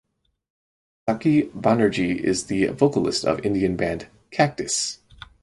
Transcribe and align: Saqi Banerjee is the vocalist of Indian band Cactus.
Saqi 1.07 1.51
Banerjee 1.53 2.17
is 2.19 2.47
the 2.47 2.69
vocalist 2.69 3.23
of 3.23 3.45
Indian 3.45 3.75
band 3.75 4.07
Cactus. 4.31 4.97